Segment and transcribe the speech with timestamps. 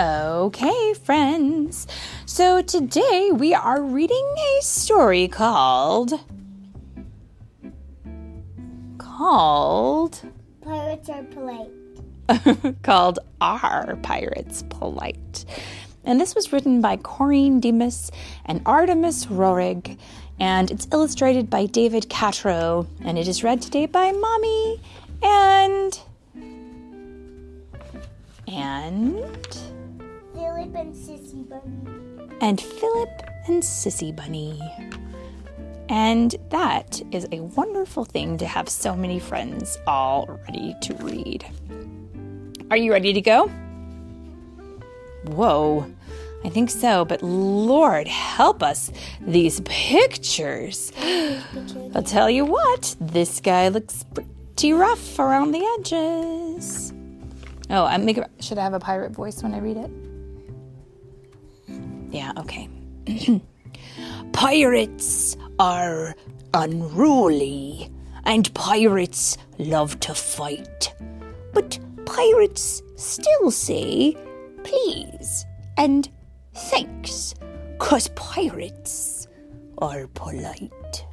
[0.00, 1.86] Okay, friends.
[2.24, 6.14] So today we are reading a story called.
[8.96, 10.22] called.
[10.62, 12.82] Pirates are polite.
[12.82, 15.44] called Are Pirates Polite?
[16.04, 18.10] And this was written by Corinne Demas
[18.46, 19.98] and Artemis Roehrig,
[20.38, 24.80] and it's illustrated by David Catrow, and it is read today by Mommy
[25.22, 26.00] and.
[28.48, 29.79] and.
[30.60, 32.36] Philip and Sissy Bunny.
[32.42, 34.60] and Philip and Sissy Bunny.
[35.88, 41.46] And that is a wonderful thing to have so many friends all ready to read.
[42.70, 43.48] Are you ready to go?
[45.24, 45.90] Whoa,
[46.44, 50.92] I think so, but Lord help us, these pictures.
[51.94, 56.92] I'll tell you what, this guy looks pretty rough around the edges.
[57.70, 59.90] Oh, I should I have a pirate voice when I read it?
[62.10, 62.68] Yeah, okay.
[64.32, 66.14] pirates are
[66.54, 67.90] unruly,
[68.24, 70.94] and pirates love to fight.
[71.52, 74.16] But pirates still say
[74.64, 76.08] please and
[76.54, 77.34] thanks,
[77.78, 79.28] 'cause pirates
[79.78, 81.06] are polite.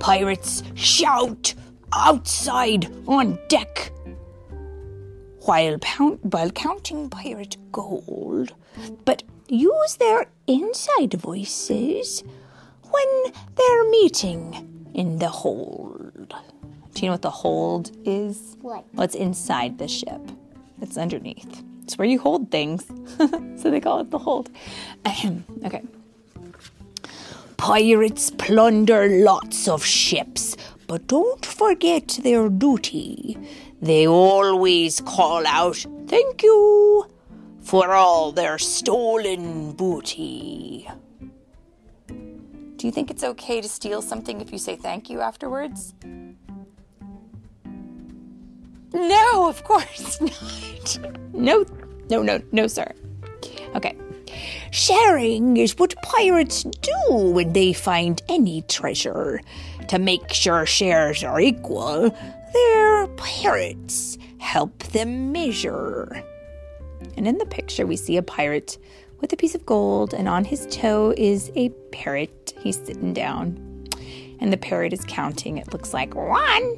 [0.00, 1.54] Pirates shout
[1.92, 3.92] outside on deck
[5.46, 8.54] while, pound, while counting pirate gold,
[9.04, 12.24] but use their inside voices
[12.82, 16.34] when they're meeting in the hold.
[16.94, 18.56] Do you know what the hold is?
[18.62, 18.84] What?
[18.92, 20.20] What's inside the ship?
[20.80, 21.62] It's underneath.
[21.84, 22.86] It's where you hold things.
[23.56, 24.50] so they call it the hold.
[25.04, 25.44] Ahem.
[25.64, 25.82] okay.
[27.56, 33.38] Pirates plunder lots of ships, but don't forget their duty.
[33.80, 37.06] They always call out, Thank you,
[37.60, 40.88] for all their stolen booty.
[42.06, 45.94] Do you think it's okay to steal something if you say thank you afterwards?
[48.92, 50.20] No, of course
[50.98, 50.98] not.
[51.32, 51.64] No,
[52.08, 52.92] no, no, no, sir.
[53.74, 53.96] Okay.
[54.70, 59.40] Sharing is what pirates do when they find any treasure.
[59.88, 62.10] To make sure shares are equal,
[62.56, 66.24] their pirates help them measure.
[67.16, 68.78] And in the picture, we see a pirate
[69.20, 72.54] with a piece of gold, and on his toe is a parrot.
[72.60, 73.86] He's sitting down,
[74.40, 75.58] and the parrot is counting.
[75.58, 76.76] It looks like one,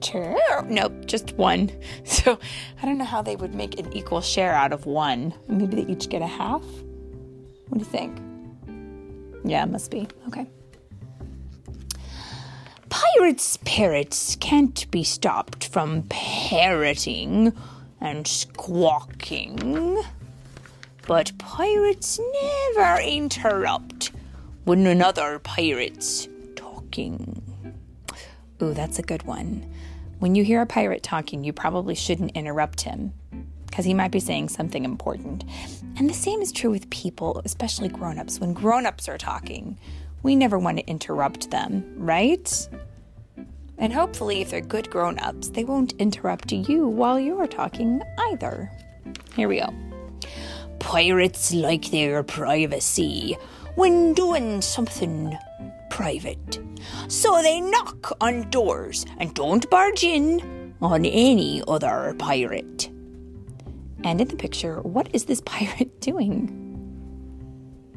[0.00, 0.38] two.
[0.66, 1.70] Nope, just one.
[2.04, 2.38] So
[2.82, 5.34] I don't know how they would make an equal share out of one.
[5.48, 6.62] Maybe they each get a half?
[7.68, 8.18] What do you think?
[9.44, 10.06] Yeah, it must be.
[10.28, 10.46] Okay.
[13.20, 17.52] Pirates' parrots can't be stopped from parroting
[18.00, 20.02] and squawking.
[21.06, 22.18] But pirates
[22.74, 24.12] never interrupt
[24.64, 27.42] when another pirate's talking.
[28.62, 29.70] Ooh, that's a good one.
[30.20, 33.12] When you hear a pirate talking, you probably shouldn't interrupt him
[33.66, 35.44] because he might be saying something important.
[35.98, 38.40] And the same is true with people, especially grown ups.
[38.40, 39.76] When grown ups are talking,
[40.22, 42.66] we never want to interrupt them, right?
[43.80, 48.70] And hopefully, if they're good grown ups, they won't interrupt you while you're talking either.
[49.34, 49.74] Here we go.
[50.78, 53.38] Pirates like their privacy
[53.76, 55.36] when doing something
[55.88, 56.60] private.
[57.08, 62.90] So they knock on doors and don't barge in on any other pirate.
[64.04, 66.56] And in the picture, what is this pirate doing?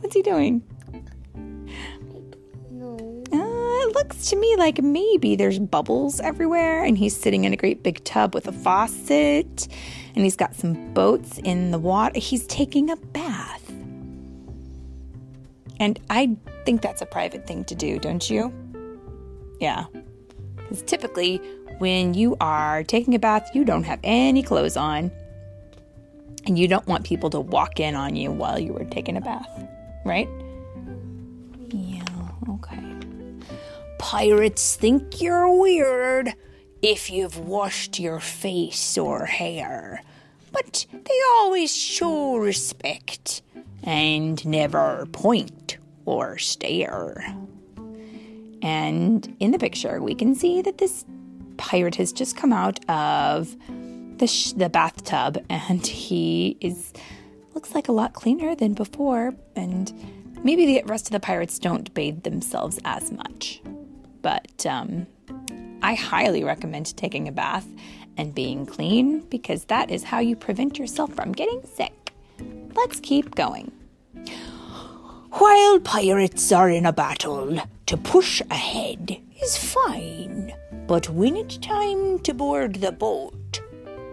[0.00, 0.62] What's he doing?
[3.88, 7.82] It looks to me like maybe there's bubbles everywhere, and he's sitting in a great
[7.82, 9.68] big tub with a faucet,
[10.14, 12.18] and he's got some boats in the water.
[12.18, 13.70] He's taking a bath.
[15.80, 18.52] And I think that's a private thing to do, don't you?
[19.60, 19.84] Yeah.
[20.56, 21.38] Because typically,
[21.78, 25.10] when you are taking a bath, you don't have any clothes on.
[26.46, 29.20] And you don't want people to walk in on you while you were taking a
[29.20, 29.68] bath,
[30.04, 30.28] right?
[34.10, 36.32] Pirates think you're weird
[36.80, 40.00] if you've washed your face or hair,
[40.50, 43.42] but they always show respect
[43.82, 45.76] and never point
[46.06, 47.22] or stare.
[48.62, 51.04] And in the picture, we can see that this
[51.58, 53.54] pirate has just come out of
[54.16, 56.94] the, sh- the bathtub and he is
[57.54, 59.92] looks like a lot cleaner than before and
[60.42, 63.60] maybe the rest of the pirates don't bathe themselves as much
[64.28, 65.06] but um,
[65.80, 67.66] I highly recommend taking a bath
[68.18, 72.12] and being clean because that is how you prevent yourself from getting sick.
[72.74, 73.72] Let's keep going.
[75.30, 80.52] While pirates are in a battle, to push ahead is fine.
[80.86, 83.62] But when it's time to board the boat,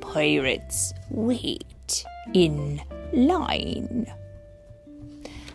[0.00, 2.80] pirates wait in
[3.12, 4.06] line.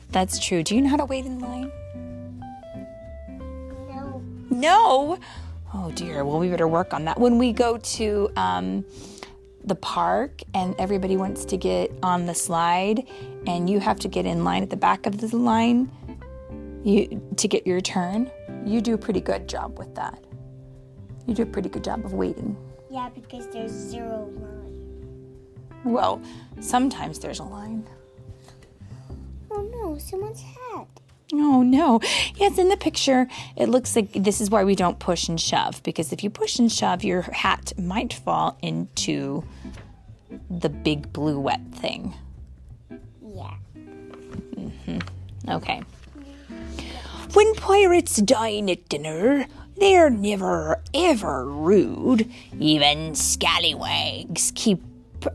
[0.09, 0.61] That's true.
[0.61, 1.71] Do you know how to wait in line?
[4.61, 5.15] No.
[5.15, 5.19] No.
[5.73, 6.23] Oh dear.
[6.25, 7.19] Well, we better work on that.
[7.19, 8.85] When we go to um,
[9.63, 13.07] the park and everybody wants to get on the slide,
[13.47, 15.89] and you have to get in line at the back of the line,
[16.83, 18.29] you to get your turn.
[18.65, 20.23] You do a pretty good job with that.
[21.25, 22.57] You do a pretty good job of waiting.
[22.89, 25.83] Yeah, because there's zero line.
[25.85, 26.21] Well,
[26.59, 27.87] sometimes there's a line.
[29.49, 31.00] Oh no, someone's hat.
[31.33, 31.99] Oh no.
[32.35, 35.81] Yes, in the picture, it looks like this is why we don't push and shove
[35.83, 39.43] because if you push and shove, your hat might fall into
[40.49, 42.13] the big blue wet thing.
[43.25, 43.53] Yeah.
[44.55, 45.01] Mhm.
[45.47, 45.81] Okay.
[47.33, 49.47] When pirates dine at dinner,
[49.77, 52.29] they're never ever rude.
[52.59, 54.81] Even scallywags keep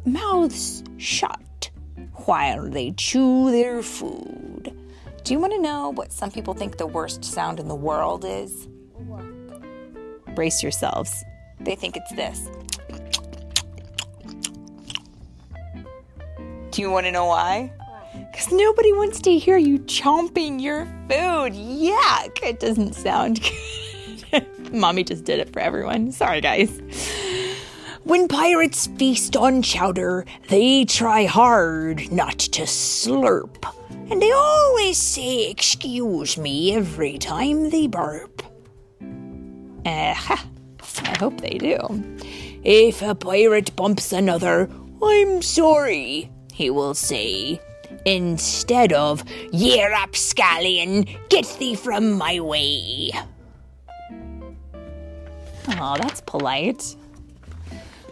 [0.04, 1.70] mouths shut
[2.26, 4.75] while they chew their food.
[5.26, 8.25] Do you want to know what some people think the worst sound in the world
[8.25, 8.69] is?
[9.08, 9.25] What?
[10.37, 11.25] Brace yourselves.
[11.58, 12.49] They think it's this.
[16.70, 17.73] Do you want to know why?
[17.76, 18.28] Why?
[18.31, 21.55] Because nobody wants to hear you chomping your food.
[21.55, 22.40] Yuck!
[22.44, 23.40] It doesn't sound
[24.31, 24.72] good.
[24.72, 26.12] Mommy just did it for everyone.
[26.12, 26.70] Sorry, guys.
[28.05, 33.64] When pirates feast on chowder, they try hard not to slurp.
[34.08, 38.43] And they always say, Excuse me, every time they burp.
[39.85, 40.14] Uh,
[41.03, 41.79] I hope they do.
[42.62, 44.70] If a pirate bumps another,
[45.03, 47.61] I'm sorry, he will say.
[48.05, 53.11] Instead of, Ye rapscallion, get thee from my way.
[55.69, 56.94] Oh, that's polite.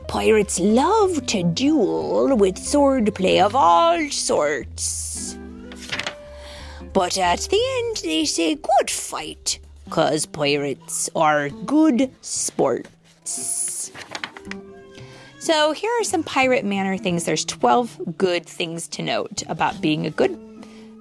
[0.09, 5.14] Pirates love to duel with swordplay of all sorts.
[6.95, 9.59] But at the end, they say good fight,
[9.91, 13.91] cause pirates are good sports.
[15.41, 17.25] So here are some pirate manner things.
[17.25, 20.39] There's 12 good things to note about being a good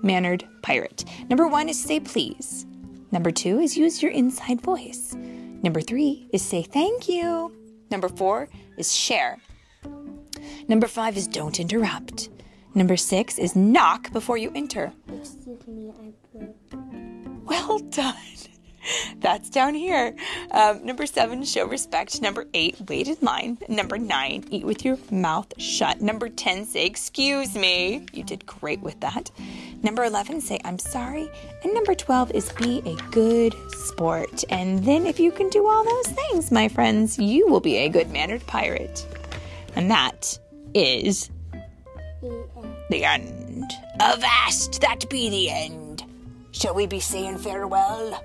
[0.01, 1.05] mannered pirate.
[1.29, 2.65] Number one is say please.
[3.11, 5.13] Number two is use your inside voice.
[5.13, 7.53] Number three is say thank you.
[7.91, 8.49] Number four
[8.79, 9.37] is share.
[10.67, 12.29] Number five is don't interrupt.
[12.73, 14.91] Number six is knock before you enter.
[15.53, 17.45] Excuse me, I put.
[17.45, 18.15] Well done.
[19.19, 20.15] That's down here.
[20.51, 22.21] Um, number seven, show respect.
[22.21, 23.57] Number eight, wait in line.
[23.69, 26.01] Number nine, eat with your mouth shut.
[26.01, 28.05] Number 10, say, excuse me.
[28.11, 29.31] You did great with that.
[29.83, 31.29] Number 11, say, I'm sorry.
[31.63, 34.43] And number 12 is be a good sport.
[34.49, 37.89] And then, if you can do all those things, my friends, you will be a
[37.89, 39.07] good mannered pirate.
[39.75, 40.37] And that
[40.73, 41.29] is
[42.23, 42.72] end.
[42.89, 43.71] The end.
[43.99, 46.03] Avast, that be the end.
[46.51, 48.21] Shall we be saying farewell?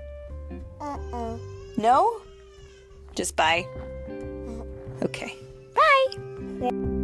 [0.79, 1.37] Uh-uh.
[1.77, 2.21] No?
[3.15, 3.65] Just bye?
[5.01, 5.33] Okay.
[5.75, 6.95] Bye.